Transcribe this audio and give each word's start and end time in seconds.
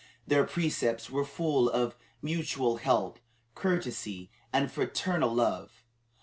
Their 0.25 0.45
precepts 0.45 1.11
were 1.11 1.23
full 1.23 1.69
of 1.69 1.95
mutual 2.23 2.77
help, 2.77 3.19
courtesy, 3.53 4.31
and 4.51 4.71
fraternal 4.71 5.31
love. 5.31 5.83